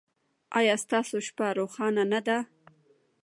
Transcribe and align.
ایا 0.59 0.75
ستاسو 0.83 1.17
شپه 1.27 1.47
روښانه 1.59 2.03
نه 2.13 2.19
ده؟ 2.27 2.37